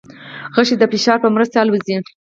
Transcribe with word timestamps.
غشی 0.55 0.75
د 0.79 0.83
فشار 0.91 1.17
په 1.21 1.29
مرسته 1.35 1.55
الوزي. 1.59 1.95